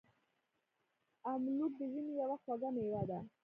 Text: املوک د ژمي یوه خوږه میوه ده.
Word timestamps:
املوک 1.31 1.73
د 1.79 1.81
ژمي 1.93 2.13
یوه 2.21 2.37
خوږه 2.43 2.69
میوه 2.75 3.03
ده. 3.09 3.19